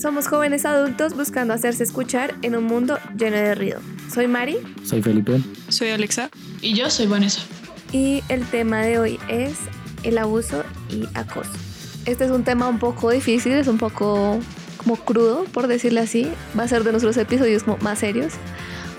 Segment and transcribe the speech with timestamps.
[0.00, 3.80] Somos jóvenes adultos buscando hacerse escuchar en un mundo lleno de ruido.
[4.10, 4.56] Soy Mari.
[4.82, 5.42] Soy Felipe.
[5.68, 6.30] Soy Alexa.
[6.62, 7.42] Y yo soy Vanessa.
[7.92, 9.58] Y el tema de hoy es
[10.02, 11.52] el abuso y acoso.
[12.06, 14.40] Este es un tema un poco difícil, es un poco
[14.78, 16.32] como crudo, por decirlo así.
[16.58, 18.32] Va a ser de nuestros episodios más serios.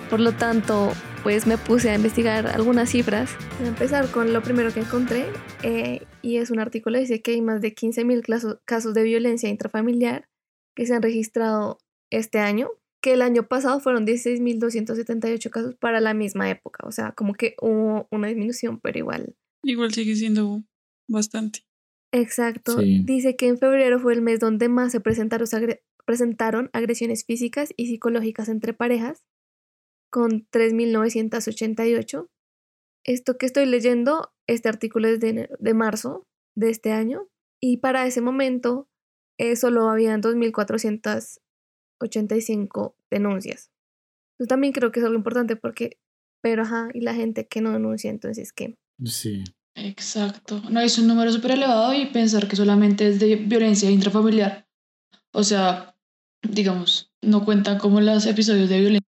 [0.07, 0.91] Por lo tanto,
[1.23, 3.31] pues me puse a investigar algunas cifras.
[3.57, 5.25] Voy a empezar con lo primero que encontré
[5.63, 9.49] eh, y es un artículo que dice que hay más de 15.000 casos de violencia
[9.49, 10.27] intrafamiliar
[10.75, 11.79] que se han registrado
[12.11, 12.69] este año,
[13.01, 17.55] que el año pasado fueron 16.278 casos para la misma época, o sea, como que
[17.61, 19.35] hubo una disminución, pero igual.
[19.63, 20.63] Igual sigue siendo
[21.09, 21.61] bastante.
[22.13, 22.77] Exacto.
[22.77, 25.47] Dice que en febrero fue el mes donde más se presentaron,
[26.05, 29.23] presentaron agresiones físicas y psicológicas entre parejas,
[30.11, 32.27] con 3.988.
[33.05, 37.29] Esto que estoy leyendo, este artículo es de, de marzo de este año,
[37.61, 38.89] y para ese momento
[39.41, 43.71] eh, solo habían 2.485 denuncias.
[44.39, 45.97] Yo también creo que es algo importante porque,
[46.41, 48.77] pero ajá, y la gente que no denuncia, entonces, ¿qué?
[49.03, 49.43] Sí.
[49.73, 50.61] Exacto.
[50.69, 54.67] No, es un número súper elevado y pensar que solamente es de violencia intrafamiliar.
[55.33, 55.95] O sea,
[56.47, 59.09] digamos, no cuentan como los episodios de violencia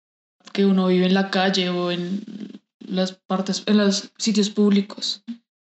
[0.53, 2.23] que uno vive en la calle o en
[2.79, 5.23] las partes, en los sitios públicos.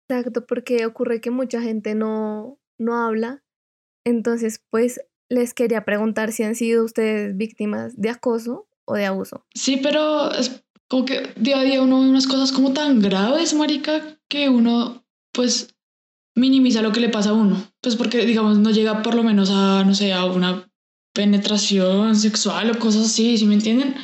[0.09, 3.43] Exacto, porque ocurre que mucha gente no, no habla
[4.07, 9.45] entonces, pues les quería preguntar si han sido ustedes víctimas de acoso o de abuso.
[9.53, 13.53] Sí, pero es como que día a día uno ve unas cosas como tan graves,
[13.55, 15.75] marica, que uno pues
[16.37, 17.61] minimiza lo que le pasa a uno.
[17.81, 20.71] Pues porque, digamos, no llega por lo menos a, no sé, a una
[21.13, 23.97] penetración sexual o cosas así, ¿sí me entienden?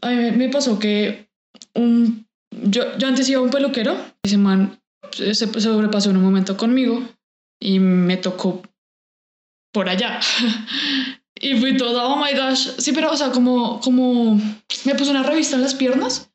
[0.00, 1.30] A mí me pasó que
[1.72, 4.80] un, yo, yo antes iba a un peluquero, ese man
[5.12, 7.00] se sobrepasó en un momento conmigo
[7.60, 8.62] y me tocó
[9.74, 10.20] por allá.
[11.34, 12.70] y fui toda, oh my gosh.
[12.78, 14.40] Sí, pero, o sea, como, como
[14.86, 16.30] me puso una revista en las piernas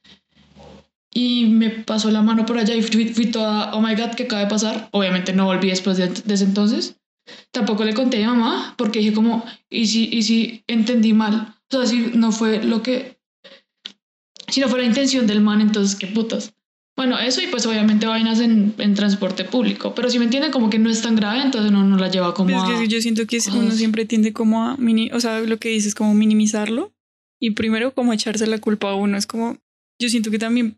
[1.12, 4.23] y me pasó la mano por allá y fui, fui toda, oh my god, ¿qué
[4.23, 4.89] acaba de pasar?
[4.92, 6.98] Obviamente no volví después de, ese entonces.
[7.52, 11.56] Tampoco le conté a mi mamá porque dije como, ¿y si, y si entendí mal?
[11.71, 13.17] O sea, si no fue lo que...
[14.50, 16.54] Si no fue la intención del man, entonces, ¿qué putas?
[16.99, 20.70] Bueno, eso y pues obviamente vainas en, en, transporte público, pero si me entienden como
[20.70, 22.99] que no es tan grave, entonces uno no la lleva como pues Es que yo
[22.99, 26.92] siento que uno siempre tiende como a, mini, o sea, lo que dices como minimizarlo
[27.39, 29.58] y primero como echarse la culpa a uno, es como,
[29.98, 30.77] yo siento que también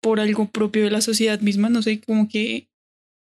[0.00, 2.70] por algo propio de la sociedad misma, no sé, como que,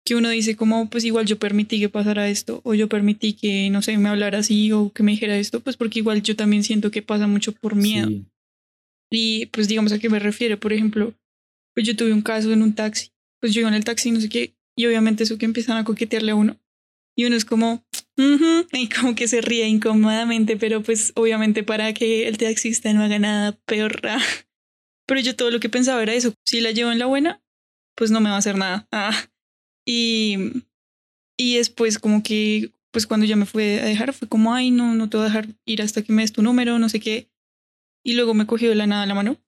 [0.04, 3.70] que uno dice como, pues igual yo permití que pasara esto, o yo permití que,
[3.70, 6.62] no sé, me hablara así o que me dijera esto, pues porque igual yo también
[6.62, 8.10] siento que pasa mucho por miedo.
[9.10, 11.14] Y pues digamos a qué me refiero, por ejemplo,
[11.78, 14.28] pues yo tuve un caso en un taxi, pues yo en el taxi, no sé
[14.28, 16.60] qué, y obviamente eso que empiezan a coquetearle a uno,
[17.16, 17.86] y uno es como,
[18.72, 23.20] y como que se ríe incómodamente, pero pues obviamente para que el taxista no haga
[23.20, 24.00] nada peor.
[25.06, 27.40] Pero yo todo lo que pensaba era eso, si la llevo en la buena,
[27.94, 28.88] pues no me va a hacer nada.
[28.90, 29.16] Ah.
[29.86, 30.64] Y,
[31.38, 34.96] y después como que, pues cuando ya me fue a dejar, fue como, ay, no,
[34.96, 37.30] no te voy a dejar ir hasta que me des tu número, no sé qué.
[38.04, 39.38] Y luego me cogió de la nada la mano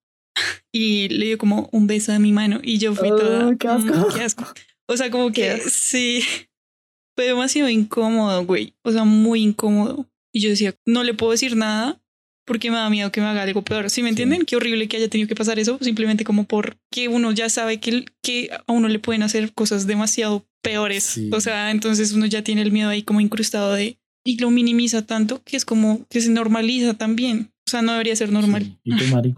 [0.72, 3.56] y le dio como un beso a mi mano y yo fui toda...
[3.56, 3.94] Qué asco.
[3.94, 4.44] Mm, qué asco.
[4.86, 6.22] O sea, como que sí,
[7.16, 8.74] fue demasiado incómodo, güey.
[8.82, 10.06] O sea, muy incómodo.
[10.32, 12.00] Y yo decía, no le puedo decir nada
[12.46, 13.90] porque me da miedo que me haga algo peor.
[13.90, 14.44] ¿Sí me entienden?
[14.44, 18.06] Qué horrible que haya tenido que pasar eso, simplemente como porque uno ya sabe que,
[18.22, 21.20] que a uno le pueden hacer cosas demasiado peores.
[21.32, 23.98] O sea, entonces uno ya tiene el miedo ahí como incrustado de...
[24.24, 27.52] Y lo minimiza tanto que es como que se normaliza también.
[27.66, 28.78] O sea, no debería ser normal.
[28.84, 29.34] ¿Y tú, Mari?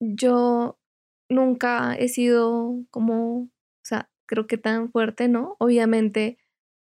[0.00, 0.78] Yo
[1.28, 3.50] nunca he sido como, o
[3.84, 5.56] sea, creo que tan fuerte, ¿no?
[5.58, 6.38] Obviamente,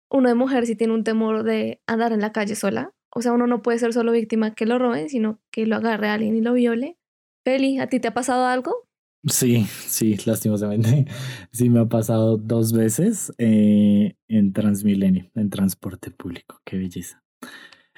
[0.09, 2.93] uno de mujer sí tiene un temor de andar en la calle sola.
[3.15, 6.09] O sea, uno no puede ser solo víctima que lo roben, sino que lo agarre
[6.09, 6.97] a alguien y lo viole.
[7.45, 8.87] Feli, ¿a ti te ha pasado algo?
[9.25, 11.05] Sí, sí, lastimosamente.
[11.51, 16.59] Sí, me ha pasado dos veces eh, en Transmilenio, en transporte público.
[16.65, 17.23] Qué belleza.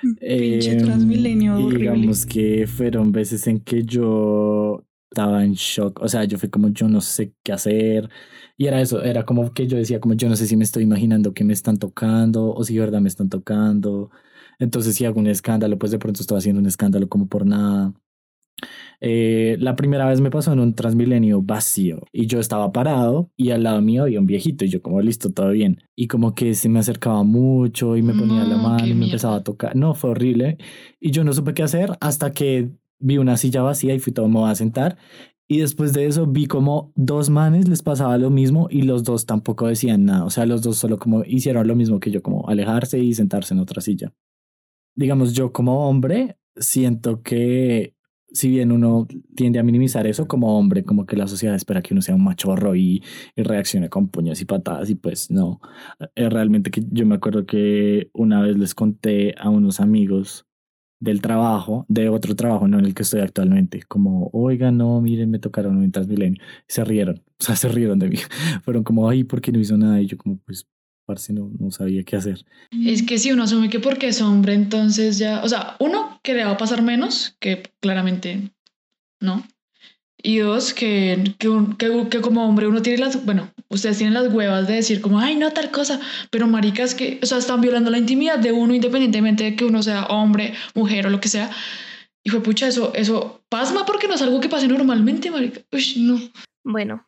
[0.02, 1.70] Pinche em, Transmilenio.
[1.70, 4.85] digamos que fueron veces en que yo
[5.16, 8.10] estaba en shock, o sea, yo fui como yo no sé qué hacer
[8.58, 10.84] y era eso, era como que yo decía como yo no sé si me estoy
[10.84, 14.12] imaginando que me están tocando o si de verdad me están tocando,
[14.60, 17.94] entonces si hago un escándalo, pues de pronto estoy haciendo un escándalo como por nada.
[19.02, 23.52] Eh, la primera vez me pasó en un Transmilenio vacío y yo estaba parado y
[23.52, 25.82] al lado mío había un viejito y yo como listo, todo bien.
[25.96, 29.38] Y como que se me acercaba mucho y me ponía la mano y me empezaba
[29.38, 29.76] a tocar.
[29.76, 30.58] No, fue horrible.
[31.00, 34.28] Y yo no supe qué hacer hasta que vi una silla vacía y fui todo,
[34.30, 34.98] me a sentar.
[35.48, 39.26] Y después de eso vi como dos manes les pasaba lo mismo y los dos
[39.26, 40.26] tampoco decían nada.
[40.26, 43.54] O sea, los dos solo como hicieron lo mismo que yo, como alejarse y sentarse
[43.54, 44.14] en otra silla.
[44.96, 47.96] digamos, yo como hombre siento que
[48.32, 51.94] si bien uno tiende a minimizar eso como hombre, como que la sociedad espera que
[51.94, 53.04] uno sea un machorro y,
[53.36, 55.62] y reaccione con puños y patadas y pues no.
[56.16, 60.46] Es realmente que yo me acuerdo que una vez les conté a unos amigos
[61.00, 65.30] del trabajo, de otro trabajo, no en el que estoy actualmente, como, oiga, no, miren,
[65.30, 66.42] me tocaron un Transmilenio.
[66.68, 68.18] Se rieron, o sea, se rieron de mí.
[68.64, 70.02] Fueron como, ay, ¿por qué no hizo nada?
[70.02, 70.68] Y yo como, pues,
[71.06, 72.46] parce, no, no sabía qué hacer.
[72.72, 76.34] Es que si uno asume que porque es hombre, entonces ya, o sea, uno, que
[76.34, 78.52] le va a pasar menos, que claramente
[79.20, 79.44] no.
[80.26, 84.16] Y dos, que, que, un- que, que como hombre uno tiene las, bueno, ustedes tienen
[84.16, 86.00] las huevas de decir como, ay, no, tal cosa,
[86.32, 89.84] pero maricas que, o sea, están violando la intimidad de uno independientemente de que uno
[89.84, 91.52] sea hombre, mujer o lo que sea.
[92.24, 95.62] Y fue pucha, eso, eso pasma porque no es algo que pase normalmente, marica.
[95.72, 96.20] Uy, no.
[96.64, 97.06] Bueno,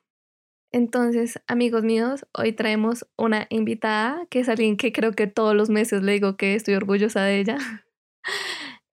[0.72, 5.70] entonces, amigos míos, hoy traemos una invitada que es alguien que creo que todos los
[5.72, 7.58] meses le digo que estoy orgullosa de ella.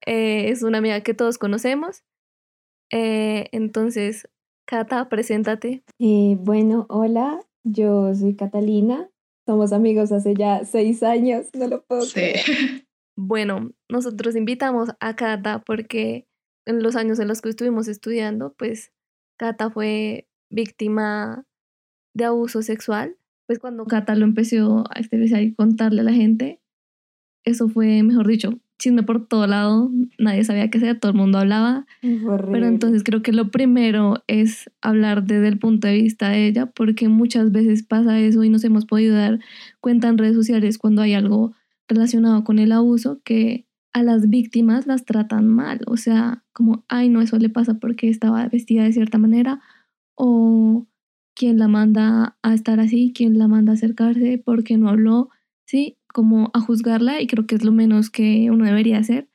[0.07, 2.03] Eh, es una amiga que todos conocemos.
[2.91, 4.29] Eh, entonces,
[4.67, 5.83] Cata, preséntate.
[5.99, 9.09] Eh, bueno, hola, yo soy Catalina.
[9.47, 12.13] Somos amigos hace ya seis años, no lo puedo Sí.
[12.15, 12.35] creer.
[13.17, 16.27] Bueno, nosotros invitamos a Cata porque
[16.67, 18.91] en los años en los que estuvimos estudiando, pues
[19.39, 21.45] Cata fue víctima
[22.13, 23.17] de abuso sexual.
[23.47, 26.61] Pues cuando Cata lo empezó a exteriorizar y contarle a la gente,
[27.45, 31.39] eso fue, mejor dicho, chisme por todo lado, nadie sabía qué hacer, todo el mundo
[31.39, 31.87] hablaba.
[32.03, 36.67] Pero entonces creo que lo primero es hablar desde el punto de vista de ella,
[36.67, 39.39] porque muchas veces pasa eso y nos hemos podido dar
[39.81, 41.55] cuenta en redes sociales cuando hay algo
[41.89, 47.09] relacionado con el abuso que a las víctimas las tratan mal, o sea, como, ay,
[47.09, 49.61] no, eso le pasa porque estaba vestida de cierta manera,
[50.17, 50.87] o
[51.35, 55.31] quién la manda a estar así, quién la manda a acercarse, porque no habló,
[55.65, 59.29] sí, como a juzgarla y creo que es lo menos que uno debería hacer.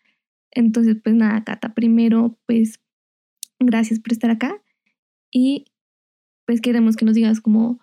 [0.50, 2.80] Entonces, pues nada, Cata, primero, pues
[3.60, 4.64] gracias por estar acá
[5.30, 5.66] y
[6.46, 7.82] pues queremos que nos digas cómo,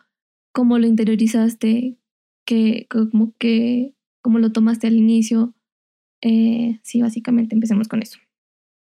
[0.51, 1.99] cómo lo interiorizaste,
[2.47, 5.53] que, como que, cómo lo tomaste al inicio.
[6.23, 8.19] Eh, sí, básicamente empecemos con eso.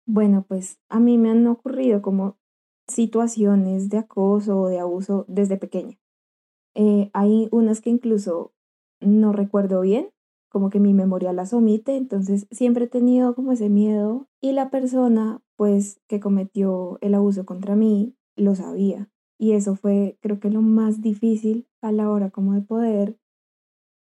[0.06, 2.40] Bueno, pues a mí me han ocurrido como
[2.88, 6.00] situaciones de acoso o de abuso desde pequeña.
[6.76, 8.54] Eh, hay unas que incluso
[9.00, 10.10] no recuerdo bien,
[10.50, 14.70] como que mi memoria las omite, entonces siempre he tenido como ese miedo y la
[14.70, 20.50] persona pues que cometió el abuso contra mí lo sabía y eso fue creo que
[20.50, 23.18] lo más difícil a la hora como de poder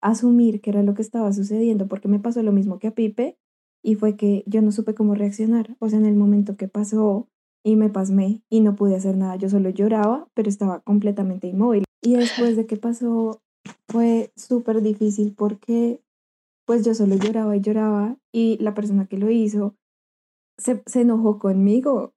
[0.02, 3.38] asumir que era lo que estaba sucediendo porque me pasó lo mismo que a Pipe
[3.86, 7.28] y fue que yo no supe cómo reaccionar, o sea, en el momento que pasó
[7.64, 11.84] y me pasmé y no pude hacer nada, yo solo lloraba, pero estaba completamente inmóvil.
[12.02, 13.42] Y después de que pasó
[13.88, 16.02] fue súper difícil porque
[16.66, 19.76] pues yo solo lloraba y lloraba y la persona que lo hizo
[20.58, 22.12] se, se enojó conmigo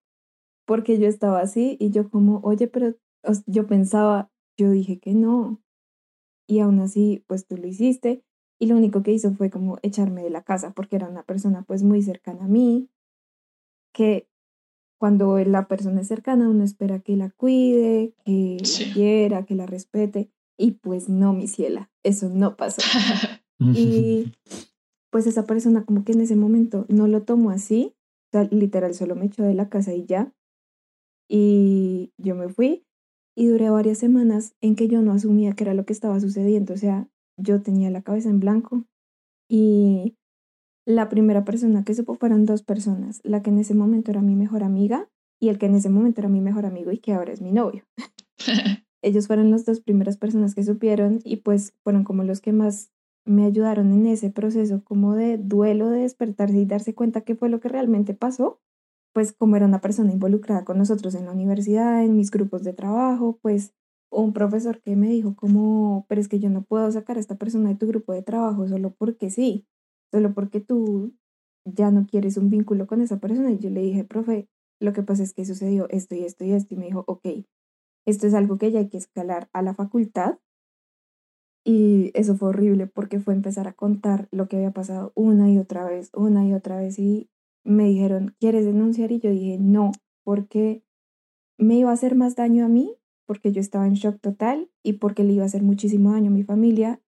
[0.66, 2.96] porque yo estaba así y yo como, oye, pero
[3.48, 5.62] yo pensaba, yo dije que no.
[6.48, 8.24] Y aún así, pues tú lo hiciste
[8.60, 11.63] y lo único que hizo fue como echarme de la casa porque era una persona
[11.63, 12.90] pues muy cercana a mí,
[13.94, 14.28] que
[15.00, 18.86] cuando la persona es cercana uno espera que la cuide, que Sí.
[18.88, 22.82] la quiera, que la respete y pues no, mi ciela, eso no pasó.
[23.76, 24.32] Y
[25.12, 27.94] pues esa persona como que en ese momento no lo tomó así,
[28.28, 30.34] o sea, literal solo me echó de la casa y ya.
[31.28, 32.86] Y yo me fui
[33.36, 36.74] y duré varias semanas en que yo no asumía que era lo que estaba sucediendo,
[36.74, 38.86] o sea, yo tenía la cabeza en blanco
[39.50, 40.16] y
[40.86, 44.36] la primera persona que supo fueron dos personas, la que en ese momento era mi
[44.36, 47.34] mejor amiga y el que en ese momento era mi mejor amigo y que ahora
[47.34, 47.84] es mi novio.
[49.01, 52.91] Ellos fueron las dos primeras personas que supieron y pues fueron como los que más
[53.25, 57.50] me ayudaron en ese proceso como de duelo, de despertarse y darse cuenta qué fue
[57.50, 58.60] lo que realmente pasó.
[59.13, 62.74] Pues como era una persona involucrada con nosotros en la universidad, en mis grupos de
[62.74, 63.74] trabajo, pues
[64.12, 67.36] un profesor que me dijo como, pero es que yo no puedo sacar a esta
[67.36, 69.68] persona de tu grupo de trabajo solo porque sí,
[70.12, 71.13] solo porque tú
[71.65, 73.51] ya no quieres un vínculo con esa persona.
[73.51, 76.51] Y yo le dije, profe, lo que pasa es que sucedió esto y esto y
[76.53, 76.74] esto.
[76.74, 77.27] Y me dijo, ok,
[78.10, 80.39] esto es algo que ya hay que escalar a la facultad.
[81.66, 85.58] Y eso fue horrible porque fue empezar a contar lo que había pasado una y
[85.58, 87.00] otra vez, una y otra vez.
[87.00, 87.30] Y
[87.63, 89.12] me dijeron, ¿quieres denunciar?
[89.12, 89.92] Y yo dije, no,
[90.24, 90.84] porque
[91.58, 94.94] me iba a hacer más daño a mí, porque yo estaba en shock total y
[94.94, 97.01] porque le iba a hacer muchísimo daño a mi familia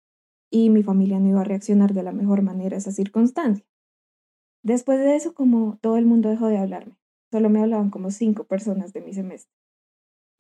[0.50, 3.64] y mi familia no iba a reaccionar de la mejor manera a esa circunstancia.
[4.62, 6.98] Después de eso, como todo el mundo dejó de hablarme,
[7.30, 9.59] solo me hablaban como cinco personas de mi semestre.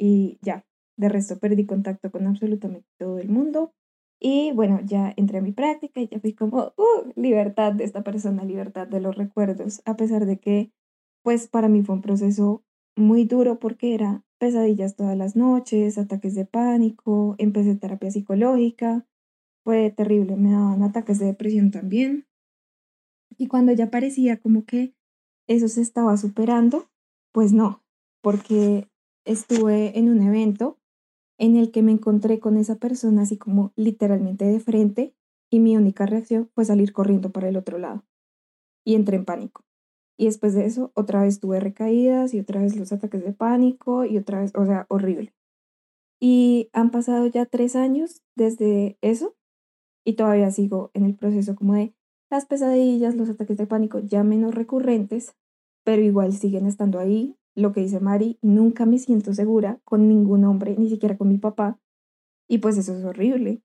[0.00, 0.64] Y ya,
[0.96, 3.74] de resto perdí contacto con absolutamente todo el mundo.
[4.18, 8.02] Y bueno, ya entré a mi práctica y ya fui como, uh, libertad de esta
[8.02, 10.72] persona, libertad de los recuerdos, a pesar de que,
[11.22, 12.64] pues para mí fue un proceso
[12.96, 19.06] muy duro porque era pesadillas todas las noches, ataques de pánico, empecé terapia psicológica,
[19.64, 22.26] fue terrible, me daban ataques de depresión también.
[23.36, 24.94] Y cuando ya parecía como que
[25.46, 26.88] eso se estaba superando,
[27.32, 27.82] pues no,
[28.22, 28.88] porque
[29.24, 30.78] estuve en un evento
[31.38, 35.14] en el que me encontré con esa persona así como literalmente de frente
[35.50, 38.04] y mi única reacción fue salir corriendo para el otro lado
[38.84, 39.64] y entré en pánico.
[40.18, 44.04] Y después de eso, otra vez tuve recaídas y otra vez los ataques de pánico
[44.04, 45.32] y otra vez, o sea, horrible.
[46.20, 49.34] Y han pasado ya tres años desde eso
[50.04, 51.94] y todavía sigo en el proceso como de
[52.30, 55.34] las pesadillas, los ataques de pánico ya menos recurrentes,
[55.84, 57.36] pero igual siguen estando ahí.
[57.54, 61.38] Lo que dice Mari, nunca me siento segura con ningún hombre, ni siquiera con mi
[61.38, 61.78] papá.
[62.48, 63.62] Y pues eso es horrible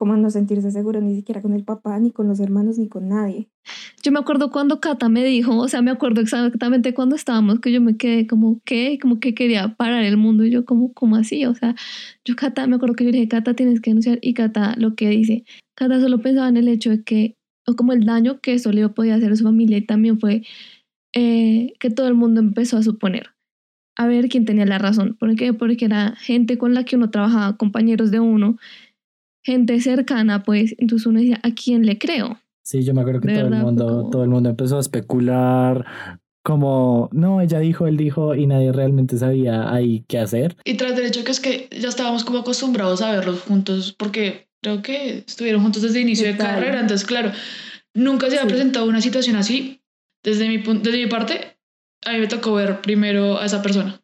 [0.00, 3.10] como no sentirse seguro ni siquiera con el papá, ni con los hermanos, ni con
[3.10, 3.50] nadie.
[4.02, 7.70] Yo me acuerdo cuando Cata me dijo, o sea, me acuerdo exactamente cuando estábamos, que
[7.70, 8.98] yo me quedé como, ¿qué?
[8.98, 10.46] Como que quería parar el mundo.
[10.46, 11.44] Y yo, como, ¿cómo así?
[11.44, 11.74] O sea,
[12.24, 14.18] yo, Cata, me acuerdo que yo le dije, Cata, tienes que denunciar.
[14.22, 15.44] Y Cata lo que dice,
[15.74, 18.88] Cata solo pensaba en el hecho de que, o como el daño que eso le
[18.88, 19.76] podía hacer a su familia.
[19.76, 20.44] Y también fue
[21.12, 23.30] eh, que todo el mundo empezó a suponer
[23.96, 25.16] a ver quién tenía la razón.
[25.18, 25.52] ¿Por qué?
[25.52, 28.56] Porque era gente con la que uno trabajaba, compañeros de uno,
[29.42, 32.38] gente cercana, pues entonces uno decía, ¿a quién le creo?
[32.62, 35.84] Sí, yo me acuerdo que todo el mundo, todo el mundo empezó a especular
[36.42, 40.56] como, no, ella dijo, él dijo y nadie realmente sabía ahí qué hacer.
[40.64, 44.48] Y tras del hecho que es que ya estábamos como acostumbrados a verlos juntos porque
[44.62, 47.32] creo que estuvieron juntos desde el inicio de carrera, entonces claro,
[47.92, 49.79] nunca se había presentado una situación así.
[50.22, 51.56] Desde mi, desde mi parte,
[52.04, 54.02] a mí me tocó ver primero a esa persona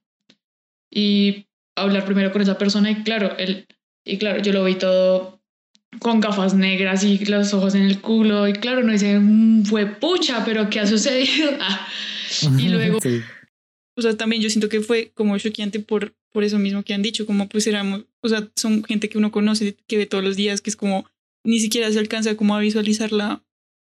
[0.90, 1.46] y
[1.76, 3.66] hablar primero con esa persona y claro, él
[4.06, 5.36] y claro, yo lo vi todo
[5.98, 8.46] con gafas negras y los ojos en el culo.
[8.46, 11.50] Y claro, no dice, mm, fue pucha, pero ¿qué ha sucedido?
[11.60, 11.88] Ah.
[12.58, 12.98] Y luego...
[13.98, 17.00] O sea, también yo siento que fue como choqueante por, por eso mismo que han
[17.00, 20.36] dicho, como pues éramos, o sea, son gente que uno conoce, que ve todos los
[20.36, 21.06] días, que es como,
[21.44, 23.42] ni siquiera se alcanza como a visualizar la,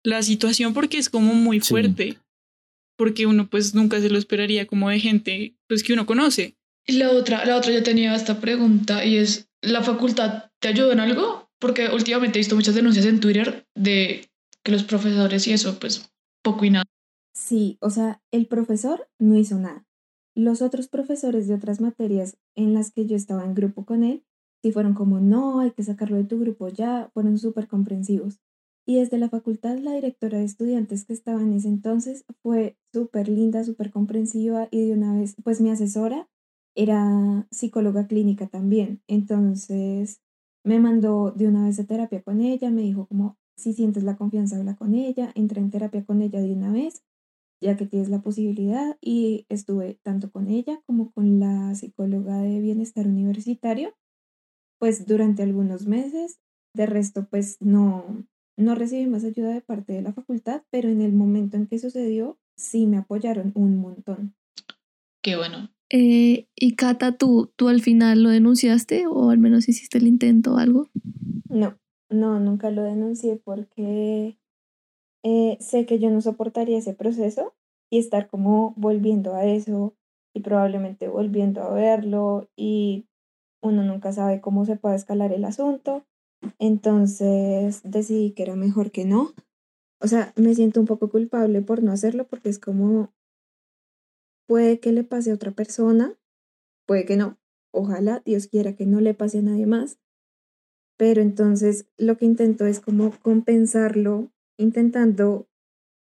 [0.04, 2.18] la situación porque es como muy fuerte,
[2.96, 6.56] porque uno pues nunca se lo esperaría como de gente pues que uno conoce.
[6.86, 10.92] Y la otra, la otra yo tenía esta pregunta y es, ¿la facultad te ayudó
[10.92, 11.50] en algo?
[11.60, 14.28] Porque últimamente he visto muchas denuncias en Twitter de
[14.64, 16.84] que los profesores y eso, pues poco y nada.
[17.34, 19.86] Sí, o sea, el profesor no hizo nada.
[20.34, 24.24] Los otros profesores de otras materias en las que yo estaba en grupo con él,
[24.62, 28.40] sí fueron como, no, hay que sacarlo de tu grupo ya, fueron súper comprensivos.
[28.86, 33.28] Y desde la facultad, la directora de estudiantes que estaba en ese entonces fue súper
[33.28, 36.28] linda, súper comprensiva y de una vez, pues mi asesora
[36.74, 39.00] era psicóloga clínica también.
[39.06, 40.20] Entonces
[40.64, 44.16] me mandó de una vez a terapia con ella, me dijo como, si sientes la
[44.16, 47.04] confianza, habla con ella, entré en terapia con ella de una vez,
[47.60, 52.60] ya que tienes la posibilidad, y estuve tanto con ella como con la psicóloga de
[52.60, 53.94] bienestar universitario,
[54.78, 56.38] pues durante algunos meses.
[56.74, 58.24] De resto, pues no,
[58.56, 61.78] no recibí más ayuda de parte de la facultad, pero en el momento en que
[61.78, 64.34] sucedió, sí me apoyaron un montón.
[65.22, 65.70] Qué bueno.
[65.90, 70.54] Eh, y Cata, ¿tú, ¿tú al final lo denunciaste o al menos hiciste el intento
[70.54, 70.88] o algo?
[71.48, 71.78] No,
[72.08, 74.38] no, nunca lo denuncié porque
[75.22, 77.54] eh, sé que yo no soportaría ese proceso
[77.90, 79.94] y estar como volviendo a eso
[80.34, 83.06] y probablemente volviendo a verlo y
[83.62, 86.06] uno nunca sabe cómo se puede escalar el asunto.
[86.58, 89.32] Entonces decidí que era mejor que no.
[90.00, 93.12] O sea, me siento un poco culpable por no hacerlo porque es como
[94.52, 96.14] Puede que le pase a otra persona,
[96.86, 97.38] puede que no.
[97.72, 99.98] Ojalá Dios quiera que no le pase a nadie más.
[100.98, 105.48] Pero entonces lo que intento es como compensarlo, intentando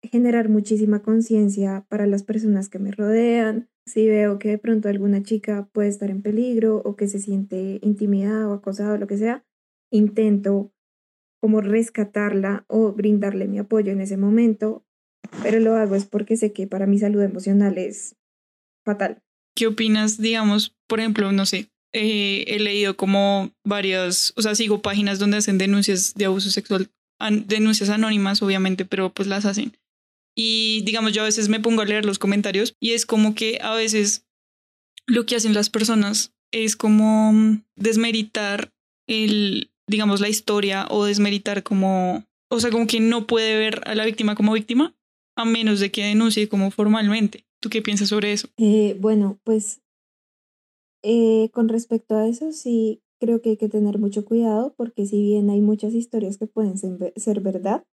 [0.03, 3.71] generar muchísima conciencia para las personas que me rodean.
[3.87, 7.79] Si veo que de pronto alguna chica puede estar en peligro o que se siente
[7.83, 9.45] intimidada o acosada o lo que sea,
[9.95, 10.73] intento
[11.41, 14.85] como rescatarla o brindarle mi apoyo en ese momento,
[15.43, 18.17] pero lo hago es porque sé que para mi salud emocional es
[18.85, 19.23] fatal.
[19.55, 24.83] ¿Qué opinas, digamos, por ejemplo, no sé, eh, he leído como varias, o sea, sigo
[24.83, 26.91] páginas donde hacen denuncias de abuso sexual,
[27.47, 29.77] denuncias anónimas, obviamente, pero pues las hacen.
[30.37, 33.61] Y digamos, yo a veces me pongo a leer los comentarios y es como que
[33.63, 34.27] a veces
[35.07, 38.73] lo que hacen las personas es como desmeritar
[39.07, 43.95] el, digamos, la historia o desmeritar como, o sea, como que no puede ver a
[43.95, 44.95] la víctima como víctima
[45.37, 47.45] a menos de que denuncie como formalmente.
[47.61, 48.49] ¿Tú qué piensas sobre eso?
[48.57, 49.81] Eh, bueno, pues
[51.03, 55.23] eh, con respecto a eso, sí creo que hay que tener mucho cuidado porque si
[55.23, 57.85] bien hay muchas historias que pueden ser verdad,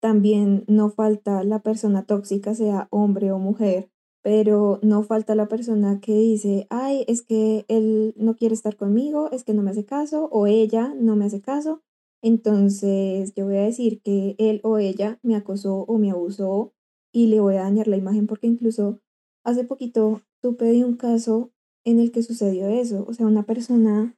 [0.00, 3.91] también no falta la persona tóxica, sea hombre o mujer,
[4.22, 9.30] pero no falta la persona que dice, ay, es que él no quiere estar conmigo,
[9.32, 11.82] es que no me hace caso, o ella no me hace caso.
[12.22, 16.72] Entonces yo voy a decir que él o ella me acosó o me abusó
[17.12, 19.00] y le voy a dañar la imagen porque incluso
[19.44, 21.50] hace poquito tuve de un caso
[21.84, 23.04] en el que sucedió eso.
[23.08, 24.16] O sea, una persona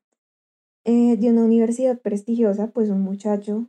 [0.85, 3.69] eh, de una universidad prestigiosa, pues un muchacho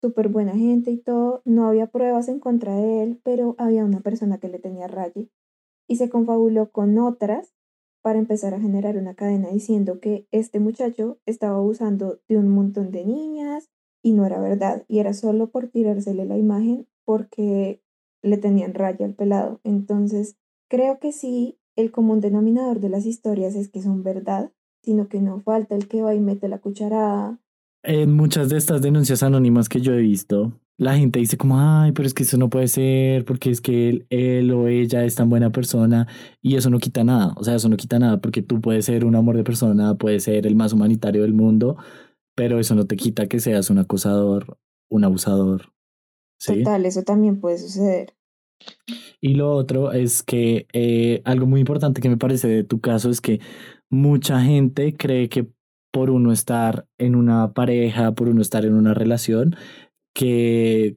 [0.00, 4.00] súper buena gente y todo, no había pruebas en contra de él, pero había una
[4.00, 5.30] persona que le tenía raye
[5.88, 7.54] y se confabuló con otras
[8.02, 12.92] para empezar a generar una cadena diciendo que este muchacho estaba abusando de un montón
[12.92, 13.68] de niñas
[14.02, 17.82] y no era verdad y era solo por tirársele la imagen porque
[18.22, 19.60] le tenían raya al pelado.
[19.64, 20.36] Entonces,
[20.68, 24.52] creo que sí, el común denominador de las historias es que son verdad,
[24.82, 27.40] sino que no falta el que va y mete la cucharada.
[27.82, 31.92] En muchas de estas denuncias anónimas que yo he visto, la gente dice como, ay,
[31.92, 35.30] pero es que eso no puede ser, porque es que él, o ella es tan
[35.30, 36.06] buena persona
[36.42, 39.04] y eso no quita nada, o sea, eso no quita nada, porque tú puedes ser
[39.04, 41.76] un amor de persona, puedes ser el más humanitario del mundo,
[42.34, 44.58] pero eso no te quita que seas un acosador,
[44.90, 45.72] un abusador.
[46.44, 48.14] Total, eso también puede suceder.
[49.20, 53.08] Y lo otro es que eh, algo muy importante que me parece de tu caso
[53.08, 53.40] es que
[53.90, 55.48] mucha gente cree que
[55.92, 59.56] por uno estar en una pareja, por uno estar en una relación,
[60.16, 60.96] que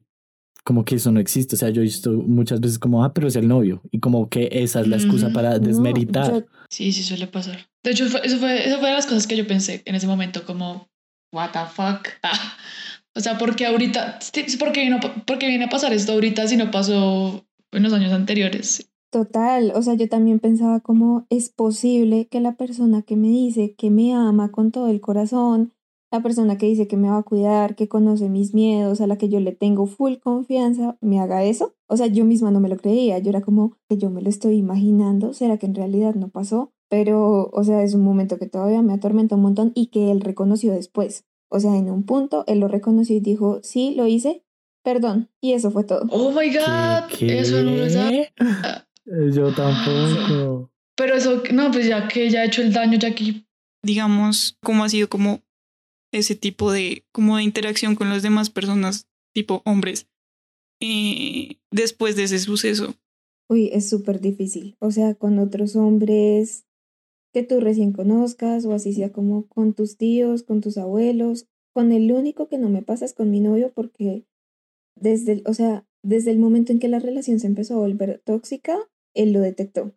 [0.63, 1.55] como que eso no existe.
[1.55, 3.81] O sea, yo he visto muchas veces como, ah, pero es el novio.
[3.91, 6.45] Y como que esa es la excusa para desmeritar.
[6.69, 7.69] Sí, sí suele pasar.
[7.83, 10.45] De hecho, eso, fue, eso fue de las cosas que yo pensé en ese momento,
[10.45, 10.89] como,
[11.33, 12.07] what the fuck.
[12.23, 12.57] Ah.
[13.15, 14.19] O sea, porque ahorita,
[14.59, 18.91] porque vino, porque viene a pasar esto ahorita si no pasó en los años anteriores.
[19.11, 23.73] Total, o sea, yo también pensaba como es posible que la persona que me dice
[23.75, 25.73] que me ama con todo el corazón,
[26.11, 29.17] la persona que dice que me va a cuidar, que conoce mis miedos, a la
[29.17, 31.75] que yo le tengo full confianza, me haga eso.
[31.87, 34.29] O sea, yo misma no me lo creía, yo era como que yo me lo
[34.29, 38.47] estoy imaginando, será que en realidad no pasó, pero, o sea, es un momento que
[38.47, 41.25] todavía me atormenta un montón y que él reconoció después.
[41.49, 44.43] O sea, en un punto él lo reconoció y dijo, sí, lo hice,
[44.83, 46.07] perdón, y eso fue todo.
[46.11, 48.31] Oh my god, eso no lo eh,
[49.31, 50.71] Yo tampoco.
[50.95, 53.45] Pero eso, no, pues ya que ya ha hecho el daño, ya aquí.
[53.83, 55.41] Digamos, ¿cómo ha sido como
[56.11, 60.07] ese tipo de, como de interacción con las demás personas, tipo hombres,
[60.81, 62.95] eh, después de ese suceso?
[63.49, 64.75] Uy, es súper difícil.
[64.79, 66.65] O sea, con otros hombres
[67.33, 71.47] que tú recién conozcas, o así sea como con tus tíos, con tus abuelos.
[71.73, 74.25] Con el único que no me pasa es con mi novio, porque
[74.95, 78.77] desde, o sea, desde el momento en que la relación se empezó a volver tóxica,
[79.13, 79.95] él lo detectó.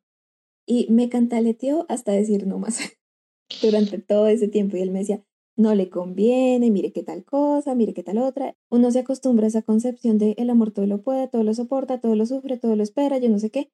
[0.66, 2.78] Y me cantaleteó hasta decir no más
[3.62, 4.76] durante todo ese tiempo.
[4.76, 5.24] Y él me decía,
[5.62, 8.56] no le conviene, mire qué tal cosa, mire qué tal otra.
[8.68, 12.00] Uno se acostumbra a esa concepción de el amor todo lo puede, todo lo soporta,
[12.00, 13.70] todo lo sufre, todo lo espera, yo no sé qué.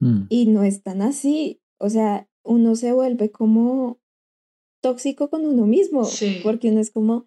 [0.00, 0.26] Mm.
[0.28, 1.60] Y no es tan así.
[1.78, 3.98] O sea, uno se vuelve como
[4.80, 6.02] tóxico con uno mismo,
[6.42, 7.26] porque uno es como,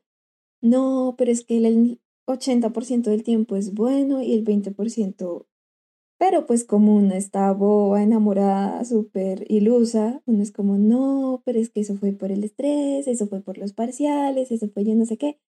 [0.61, 5.45] no, pero es que el 80% del tiempo es bueno y el 20%
[6.17, 11.69] pero pues como uno está boba, enamorada, súper ilusa, uno es como, no, pero es
[11.69, 15.05] que eso fue por el estrés, eso fue por los parciales, eso fue yo no
[15.05, 15.39] sé qué.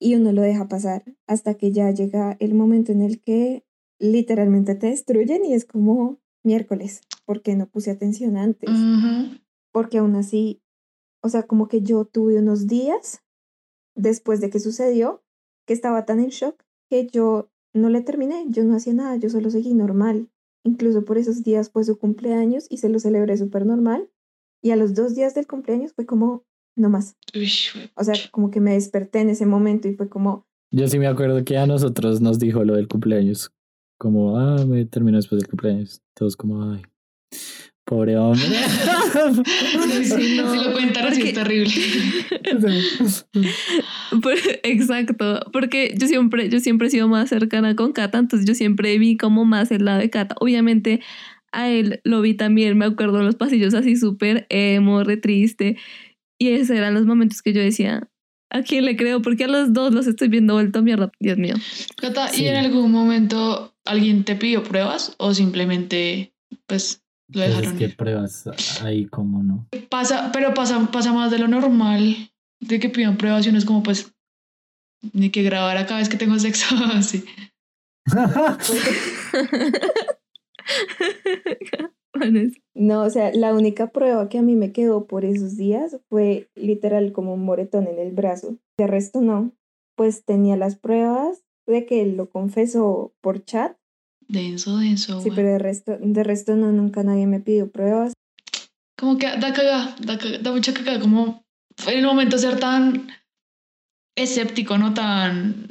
[0.00, 3.64] Y uno lo deja pasar hasta que ya llega el momento en el que
[3.98, 8.70] literalmente te destruyen y es como miércoles, porque no puse atención antes.
[9.72, 10.62] Porque aún así,
[11.22, 13.22] o sea, como que yo tuve unos días
[13.94, 15.22] después de que sucedió
[15.66, 19.30] que estaba tan en shock que yo no le terminé, yo no hacía nada, yo
[19.30, 20.28] solo seguí normal.
[20.64, 24.10] Incluso por esos días fue su cumpleaños y se lo celebré súper normal.
[24.62, 26.44] Y a los dos días del cumpleaños fue como,
[26.76, 27.16] no más.
[27.94, 30.46] O sea, como que me desperté en ese momento y fue como...
[30.70, 33.50] Yo sí me acuerdo que a nosotros nos dijo lo del cumpleaños.
[33.98, 36.02] Como, ah, me terminó después del cumpleaños.
[36.14, 36.82] Todos como, ay.
[37.88, 38.44] Pobre hombre.
[40.02, 41.72] Si lo cuentan así es terrible.
[44.62, 48.98] Exacto, porque yo siempre, yo siempre he sido más cercana con Cata, entonces yo siempre
[48.98, 50.34] vi como más el lado de Cata.
[50.38, 51.00] Obviamente
[51.50, 55.78] a él lo vi también, me acuerdo en los pasillos así súper emo, re triste.
[56.38, 58.06] Y esos eran los momentos que yo decía,
[58.50, 59.22] ¿a quién le creo?
[59.22, 61.54] Porque a los dos los estoy viendo vuelto a mierda, Dios mío.
[61.96, 66.34] Cata, ¿y en algún momento alguien te pidió pruebas o simplemente,
[66.66, 67.72] pues, lo pues dejaron.
[67.72, 68.46] Es que pruebas
[68.82, 69.68] ahí como no.
[69.90, 72.16] Pasa, pero pasa, pasa más de lo normal,
[72.60, 74.14] de que pidan pruebas y uno es como pues
[75.12, 77.24] ni que grabar cada vez que tengo sexo así.
[82.74, 86.48] No, o sea, la única prueba que a mí me quedó por esos días fue
[86.54, 88.56] literal como un moretón en el brazo.
[88.76, 89.52] De resto no.
[89.96, 93.77] Pues tenía las pruebas de que él lo confesó por chat.
[94.28, 95.20] Denso, denso.
[95.22, 98.12] Sí, pero de resto, de resto no, nunca nadie me pidió pruebas.
[98.96, 101.44] Como que da caga, da, caga, da mucha caga, como
[101.86, 103.08] en el momento ser tan
[104.16, 104.92] escéptico, ¿no?
[104.92, 105.68] Tan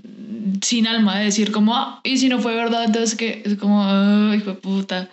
[0.63, 3.83] sin alma de decir como, ah, y si no fue verdad, entonces que es como,
[3.83, 5.09] ay, hijo de puta.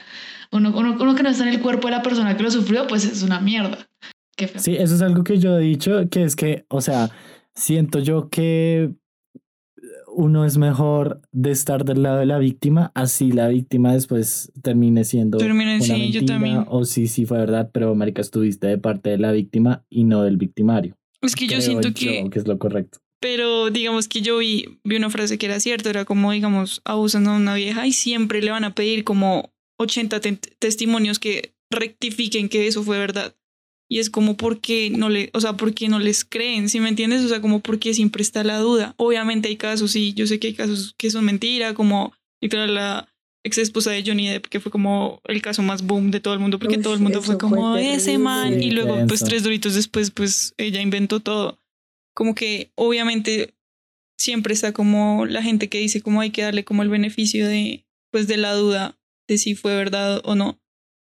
[0.51, 2.87] Uno, uno, uno, que no está en el cuerpo de la persona que lo sufrió,
[2.87, 3.89] pues es una mierda.
[4.37, 4.61] Qué feo.
[4.61, 7.11] Sí, eso es algo que yo he dicho, que es que, o sea,
[7.55, 8.93] siento yo que
[10.17, 15.05] uno es mejor de estar del lado de la víctima, así la víctima después termine
[15.05, 16.65] siendo Termine, una sí, yo también.
[16.69, 20.23] o sí, sí fue verdad, pero marica, estuviste de parte de la víctima y no
[20.23, 20.97] del victimario.
[21.23, 22.99] Es que yo siento yo que, que es lo correcto.
[23.21, 27.27] pero digamos que yo vi, vi una frase que era cierta, era como, digamos, abusan
[27.27, 32.49] a una vieja y siempre le van a pedir como 80 te- testimonios que rectifiquen
[32.49, 33.35] que eso fue verdad.
[33.89, 37.23] Y es como porque no le, o sea, porque no les creen, ¿sí me entiendes?
[37.23, 38.95] O sea, como porque siempre está la duda.
[38.97, 43.09] Obviamente hay casos, sí, yo sé que hay casos que son mentira, como literal la
[43.45, 46.41] ex esposa de Johnny Depp, que fue como el caso más boom de todo el
[46.41, 49.23] mundo, porque Uy, todo el mundo fue eso fue como ese man, y luego pues
[49.23, 51.61] tres doritos después, pues ella inventó todo.
[52.15, 53.55] Como que obviamente
[54.19, 57.85] siempre está como la gente que dice como hay que darle como el beneficio de,
[58.11, 60.59] pues de la duda de si fue verdad o no.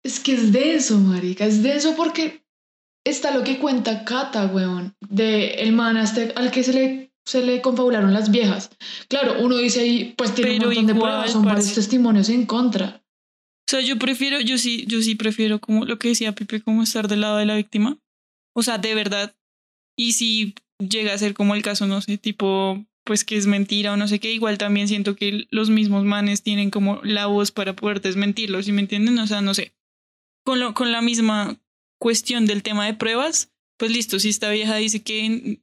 [0.04, 2.45] Es que es de eso, marica, es de eso porque
[3.06, 7.46] está lo que cuenta Cata, weón, de el man este al que se le, se
[7.46, 8.72] le confabularon las viejas.
[9.08, 12.30] Claro, uno dice ahí, pues tiene Pero un montón de igual, pruebas, son varios testimonios
[12.30, 13.02] en contra.
[13.68, 16.84] O sea, yo prefiero, yo sí, yo sí prefiero como lo que decía Pipe, como
[16.84, 17.98] estar del lado de la víctima.
[18.56, 19.36] O sea, de verdad.
[19.98, 23.94] Y si llega a ser como el caso, no sé, tipo, pues que es mentira
[23.94, 27.52] o no sé qué, igual también siento que los mismos manes tienen como la voz
[27.52, 29.18] para poder desmentirlo, ¿sí me entienden?
[29.20, 29.74] O sea, no sé.
[30.44, 31.58] Con, lo, con la misma
[32.06, 35.60] cuestión del tema de pruebas, pues listo, si esta vieja dice que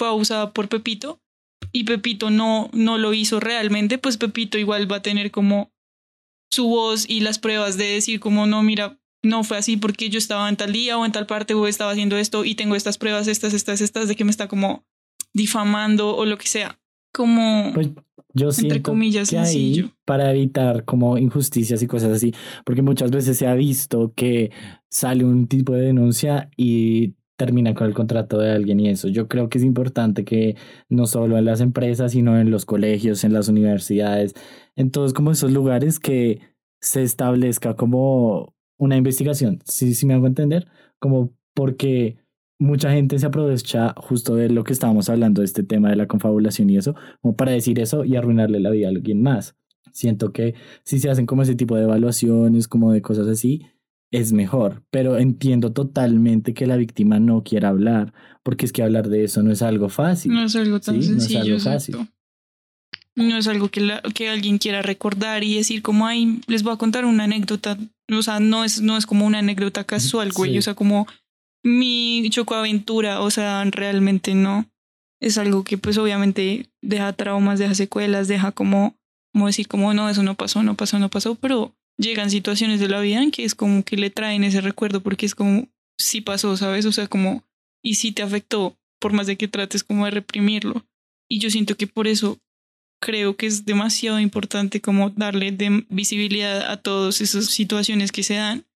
[0.00, 1.22] abusada por Pepito
[1.70, 5.72] y Pepito no, no lo hizo realmente, pues Pepito igual va a tener como
[6.50, 10.18] su voz y las pruebas de decir como no, mira, no fue así porque yo
[10.18, 12.98] estaba en tal día o en tal parte o estaba haciendo esto y tengo estas
[12.98, 14.84] pruebas, estas, estas, estas, de que me está como
[15.32, 16.79] difamando o lo que sea.
[17.12, 17.90] Como, Pues
[18.32, 19.90] yo entre comillas, que ahí, sencillo.
[20.04, 22.32] para evitar como injusticias y cosas así,
[22.64, 24.50] porque muchas veces se ha visto que
[24.88, 29.08] sale un tipo de denuncia y termina con el contrato de alguien y eso.
[29.08, 30.56] Yo creo que es importante que
[30.88, 34.34] no solo en las empresas, sino en los colegios, en las universidades,
[34.76, 36.40] en todos como esos lugares que
[36.80, 40.68] se establezca como una investigación, si ¿sí, me hago entender?
[40.98, 42.16] Como porque
[42.60, 46.06] mucha gente se aprovecha justo de lo que estábamos hablando, de este tema de la
[46.06, 49.56] confabulación y eso, como para decir eso y arruinarle la vida a alguien más.
[49.92, 53.66] Siento que si se hacen como ese tipo de evaluaciones, como de cosas así,
[54.12, 58.12] es mejor, pero entiendo totalmente que la víctima no quiera hablar,
[58.44, 60.32] porque es que hablar de eso no es algo fácil.
[60.32, 61.40] No es algo tan Sí, no es sencillo.
[61.40, 61.98] algo exacto.
[61.98, 62.08] fácil.
[63.16, 66.72] No es algo que, la- que alguien quiera recordar y decir como, ay, les voy
[66.72, 67.76] a contar una anécdota.
[68.10, 70.52] O sea, no es, no es como una anécdota casual, güey.
[70.52, 70.58] Sí.
[70.58, 71.06] O sea, como
[71.62, 73.20] mi chocoaventura.
[73.20, 74.66] O sea, realmente no.
[75.20, 78.96] Es algo que pues obviamente deja traumas, deja secuelas, deja como,
[79.32, 81.34] como decir como, no, eso no pasó, no pasó, no pasó.
[81.34, 85.02] Pero llegan situaciones de la vida en que es como que le traen ese recuerdo
[85.02, 85.68] porque es como,
[85.98, 86.86] sí pasó, ¿sabes?
[86.86, 87.44] O sea, como,
[87.82, 90.86] y sí te afectó, por más de que trates como de reprimirlo.
[91.28, 92.38] Y yo siento que por eso
[93.00, 98.34] creo que es demasiado importante como darle de visibilidad a todas esas situaciones que se
[98.34, 98.66] dan,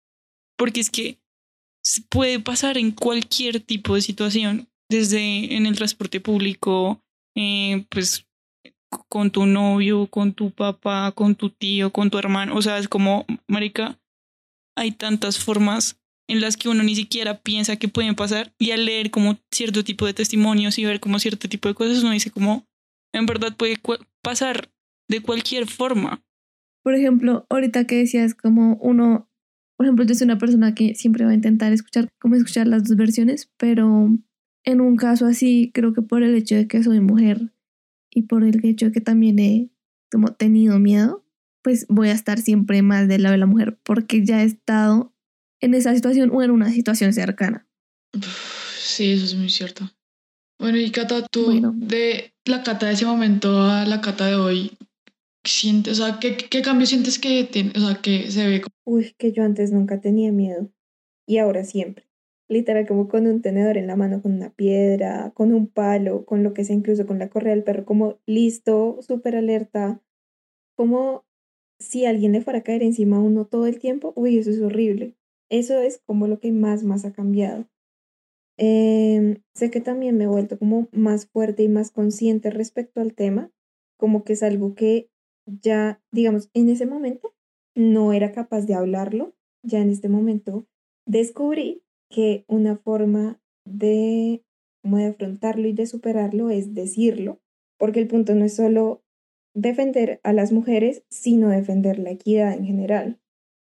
[0.57, 1.19] porque es que
[2.09, 7.03] puede pasar en cualquier tipo de situación, desde en el transporte público,
[7.37, 8.27] eh, pues
[9.09, 12.89] con tu novio, con tu papá, con tu tío, con tu hermano, o sea, es
[12.89, 13.99] como, marica,
[14.77, 18.85] hay tantas formas en las que uno ni siquiera piensa que pueden pasar y al
[18.87, 22.31] leer como cierto tipo de testimonios y ver como cierto tipo de cosas, uno dice
[22.31, 22.67] como,
[23.13, 23.79] en verdad puede
[24.23, 24.71] pasar
[25.09, 26.25] de cualquier forma.
[26.83, 29.29] Por ejemplo, ahorita que decías como uno,
[29.77, 32.85] por ejemplo, yo soy una persona que siempre va a intentar escuchar, como escuchar las
[32.85, 34.09] dos versiones, pero
[34.65, 37.53] en un caso así, creo que por el hecho de que soy mujer
[38.11, 39.71] y por el hecho de que también he
[40.11, 41.25] como tenido miedo,
[41.63, 45.13] pues voy a estar siempre más del lado de la mujer, porque ya he estado
[45.61, 47.67] en esa situación o en una situación cercana.
[48.79, 49.91] Sí, eso es muy cierto.
[50.59, 51.73] Bueno, y Cata, tú Bueno.
[51.77, 54.73] de la Cata de ese momento a la Cata de hoy,
[55.45, 58.63] sientes, o sea, ¿qué, qué cambio sientes que tiene, o sea, que se ve?
[58.85, 60.71] Uy, que yo antes nunca tenía miedo.
[61.27, 62.07] Y ahora siempre.
[62.49, 66.43] Literal, como con un tenedor en la mano, con una piedra, con un palo, con
[66.43, 70.03] lo que sea, incluso con la correa del perro, como listo, súper alerta.
[70.77, 71.25] Como
[71.79, 74.61] si alguien le fuera a caer encima a uno todo el tiempo, uy, eso es
[74.61, 75.17] horrible.
[75.51, 77.67] Eso es como lo que más, más ha cambiado.
[78.57, 83.15] Em, sé que también me he vuelto como más fuerte y más consciente respecto al
[83.15, 83.51] tema,
[83.99, 85.11] como que es algo que
[85.47, 87.35] ya, digamos, en ese momento
[87.75, 90.67] no era capaz de hablarlo, ya en este momento
[91.07, 94.45] descubrí que una forma de,
[94.83, 97.41] como de afrontarlo y de superarlo es decirlo,
[97.79, 99.03] porque el punto no es solo
[99.55, 103.21] defender a las mujeres, sino defender la equidad en general.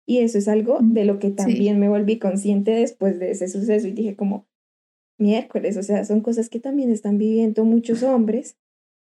[0.05, 3.87] Y eso es algo de lo que también me volví consciente después de ese suceso
[3.87, 4.47] y dije como,
[5.19, 8.57] miércoles, o sea, son cosas que también están viviendo muchos hombres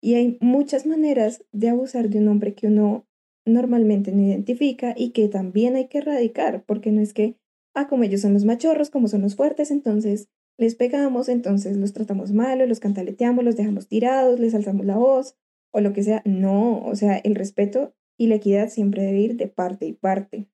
[0.06, 3.08] y hay muchas maneras de abusar de un hombre que uno
[3.44, 7.34] normalmente no identifica y que también hay que erradicar, porque no es que,
[7.74, 11.92] ah, como ellos son los machorros, como son los fuertes, entonces les pegamos, entonces los
[11.92, 15.34] tratamos mal, los cantaleteamos, los dejamos tirados, les alzamos la voz
[15.72, 16.22] o lo que sea.
[16.24, 20.46] No, o sea, el respeto y la equidad siempre debe ir de parte y parte.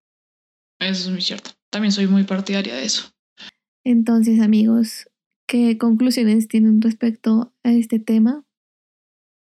[0.80, 1.50] Eso es muy cierto.
[1.68, 3.12] También soy muy partidaria de eso.
[3.84, 5.10] Entonces, amigos,
[5.46, 8.46] ¿qué conclusiones tienen respecto a este tema?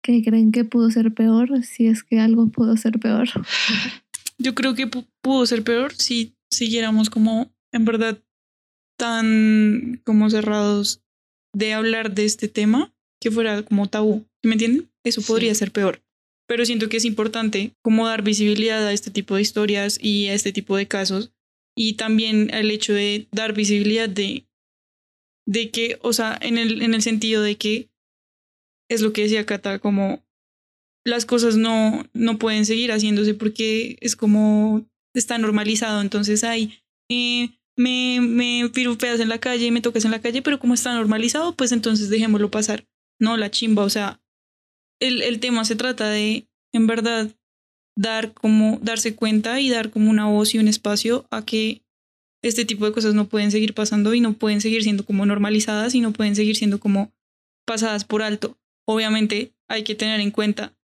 [0.07, 1.65] ¿Qué creen que pudo ser peor?
[1.65, 3.27] Si es que algo pudo ser peor.
[4.37, 8.17] Yo creo que pudo ser peor si siguiéramos como en verdad
[8.97, 11.01] tan como cerrados
[11.53, 14.25] de hablar de este tema que fuera como tabú.
[14.45, 14.89] ¿Me entienden?
[15.03, 16.01] Eso podría ser peor.
[16.47, 20.33] Pero siento que es importante como dar visibilidad a este tipo de historias y a
[20.33, 21.33] este tipo de casos.
[21.75, 24.47] Y también el hecho de dar visibilidad de,
[25.45, 27.89] de que, o sea, en el, en el sentido de que
[28.89, 30.23] es lo que decía Cata, como
[31.05, 36.01] las cosas no, no pueden seguir haciéndose porque es como está normalizado.
[36.01, 40.59] Entonces, hay eh, me, me pirupeas en la calle me tocas en la calle, pero
[40.59, 42.87] como está normalizado, pues entonces dejémoslo pasar.
[43.19, 44.21] No, la chimba, o sea,
[44.99, 47.31] el, el tema se trata de, en verdad,
[47.95, 51.83] dar como, darse cuenta y dar como una voz y un espacio a que
[52.43, 55.95] este tipo de cosas no pueden seguir pasando y no pueden seguir siendo como normalizadas
[55.95, 57.11] y no pueden seguir siendo como
[57.65, 58.57] pasadas por alto.
[58.87, 60.77] Obviamente hay que tener en cuenta,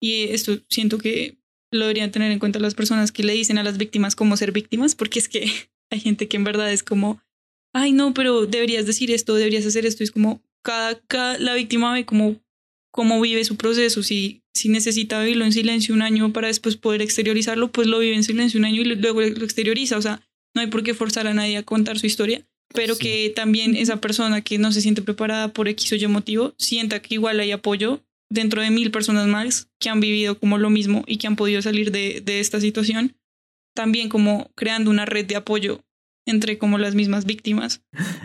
[0.00, 3.62] y esto siento que lo deberían tener en cuenta las personas que le dicen a
[3.62, 5.50] las víctimas cómo ser víctimas, porque es que
[5.90, 7.22] hay gente que en verdad es como,
[7.72, 10.02] ay, no, pero deberías decir esto, deberías hacer esto.
[10.02, 12.40] Es como cada, cada la víctima ve cómo,
[12.90, 14.02] cómo vive su proceso.
[14.02, 18.16] Si, si necesita vivirlo en silencio un año para después poder exteriorizarlo, pues lo vive
[18.16, 19.96] en silencio un año y luego lo exterioriza.
[19.96, 20.20] O sea,
[20.54, 24.00] no hay por qué forzar a nadie a contar su historia, pero que también esa
[24.00, 27.52] persona que no se siente preparada por X o Y motivo sienta que igual hay
[27.52, 31.36] apoyo dentro de mil personas más que han vivido como lo mismo y que han
[31.36, 33.16] podido salir de, de esta situación
[33.74, 35.80] también como creando una red de apoyo
[36.26, 37.82] entre como las mismas víctimas.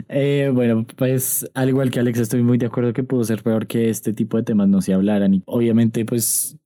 [0.09, 3.67] Eh, bueno, pues al igual que Alex, estoy muy de acuerdo que pudo ser peor
[3.67, 5.33] que este tipo de temas no se hablaran.
[5.33, 6.57] Y obviamente, pues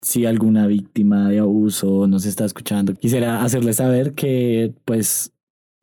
[0.00, 5.32] si alguna víctima de abuso nos está escuchando, quisiera hacerle saber que pues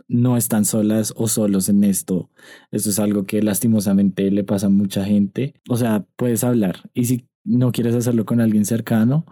[0.07, 2.29] no están solas o solos en esto.
[2.71, 5.55] Esto es algo que lastimosamente le pasa a mucha gente.
[5.69, 9.25] O sea, puedes hablar y si no quieres hacerlo con alguien cercano,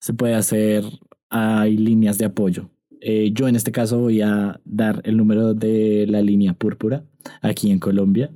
[0.00, 0.84] se puede hacer
[1.30, 2.70] hay líneas de apoyo.
[3.00, 7.04] Eh, yo en este caso voy a dar el número de la línea púrpura
[7.40, 8.30] aquí en Colombia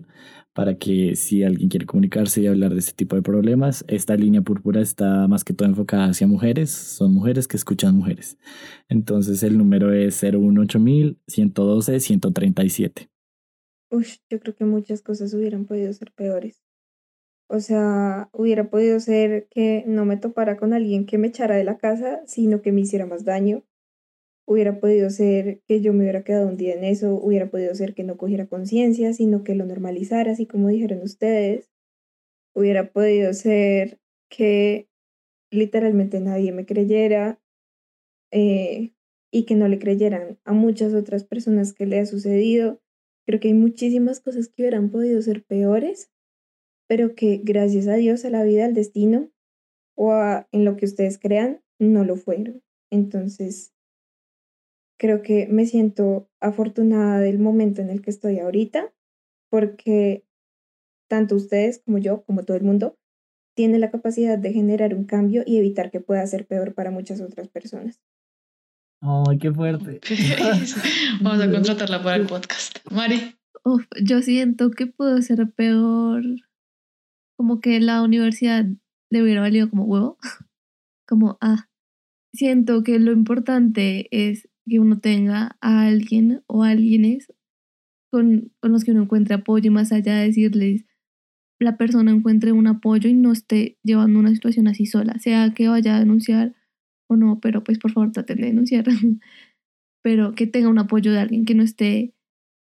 [0.57, 4.41] para que si alguien quiere comunicarse y hablar de este tipo de problemas, esta línea
[4.41, 8.39] púrpura está más que todo enfocada hacia mujeres, son mujeres que escuchan mujeres.
[8.89, 13.11] Entonces el número es 018112 137.
[13.91, 16.63] Uy, yo creo que muchas cosas hubieran podido ser peores.
[17.49, 21.65] O sea, hubiera podido ser que no me topara con alguien que me echara de
[21.65, 23.63] la casa, sino que me hiciera más daño.
[24.47, 27.95] Hubiera podido ser que yo me hubiera quedado un día en eso, hubiera podido ser
[27.95, 31.71] que no cogiera conciencia, sino que lo normalizara, así como dijeron ustedes.
[32.55, 33.99] Hubiera podido ser
[34.31, 34.89] que
[35.51, 37.41] literalmente nadie me creyera
[38.31, 38.93] eh,
[39.33, 42.81] y que no le creyeran a muchas otras personas que le ha sucedido.
[43.27, 46.11] Creo que hay muchísimas cosas que hubieran podido ser peores
[46.89, 49.31] pero que gracias a Dios, a la vida, al destino
[49.97, 50.13] o
[50.53, 52.63] en lo que ustedes crean, no lo fueron.
[52.91, 53.75] Entonces,
[54.99, 58.93] creo que me siento afortunada del momento en el que estoy ahorita,
[59.51, 60.25] porque
[61.09, 62.97] tanto ustedes como yo, como todo el mundo,
[63.55, 67.21] tiene la capacidad de generar un cambio y evitar que pueda ser peor para muchas
[67.21, 68.01] otras personas.
[69.01, 70.01] ¡Ay, qué fuerte!
[71.21, 72.79] Vamos a contratarla para el podcast.
[72.91, 73.37] Mari.
[74.03, 76.23] yo siento que puedo ser peor
[77.37, 78.65] como que la universidad
[79.11, 80.19] le hubiera valido como huevo.
[81.09, 81.69] Como, ah,
[82.35, 87.33] siento que lo importante es que uno tenga a alguien o alguienes
[88.13, 90.87] con, con los que uno encuentre apoyo y más allá de decirles
[91.59, 95.69] la persona encuentre un apoyo y no esté llevando una situación así sola, sea que
[95.69, 96.55] vaya a denunciar
[97.09, 98.85] o no, pero pues por favor traten de denunciar.
[100.03, 102.15] pero que tenga un apoyo de alguien que no esté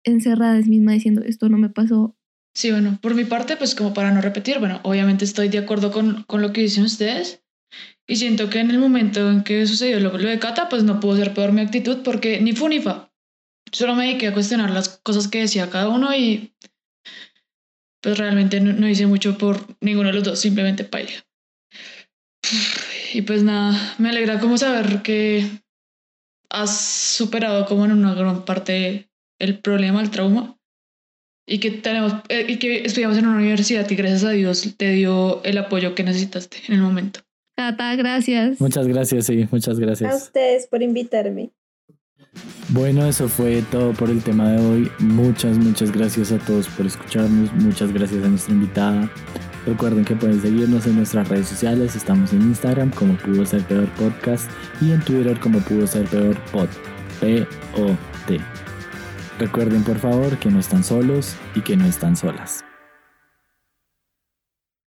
[0.05, 2.17] encerrada es misma diciendo esto no me pasó.
[2.57, 5.93] Sí, bueno, por mi parte, pues como para no repetir, bueno, obviamente estoy de acuerdo
[5.93, 7.45] con, con lo que dicen ustedes
[8.07, 11.17] y siento que en el momento en que sucedió lo, de Cata, pues no pudo
[11.17, 13.13] ser peor mi actitud porque ni fu ni fa.
[13.73, 16.53] Solo me dediqué a cuestionar las cosas que decía cada uno y
[18.03, 21.25] pues realmente no, no hice mucho por ninguno de los dos, simplemente paila.
[23.13, 25.47] Y pues nada, me alegra como saber que
[26.49, 30.57] has superado como en una gran parte el problema, el trauma
[31.47, 34.91] y que tenemos eh, y que estudiamos en una universidad y gracias a Dios te
[34.93, 37.21] dio el apoyo que necesitaste en el momento.
[37.57, 38.61] Cata, gracias.
[38.61, 40.23] Muchas gracias, sí, muchas A gracias.
[40.23, 41.51] ustedes por invitarme.
[42.69, 44.91] Bueno, eso fue todo por el tema de hoy.
[45.01, 47.53] Muchas, muchas gracias a todos por escucharnos.
[47.55, 49.11] Muchas gracias a nuestra invitada.
[49.67, 51.97] Recuerden que pueden seguirnos en nuestras redes sociales.
[51.97, 54.49] Estamos en Instagram como Pudo Ser Peor Podcast
[54.81, 56.69] y en Twitter como Pudo Ser Peor Pod.
[57.21, 58.41] P-O-T.
[59.39, 62.65] Recuerden por favor que no están solos y que no están solas.